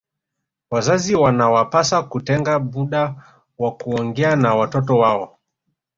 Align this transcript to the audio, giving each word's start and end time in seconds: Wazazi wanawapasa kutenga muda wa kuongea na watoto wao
Wazazi 0.71 1.15
wanawapasa 1.15 2.03
kutenga 2.03 2.59
muda 2.59 3.15
wa 3.57 3.71
kuongea 3.77 4.35
na 4.35 4.55
watoto 4.55 4.97
wao 4.97 5.37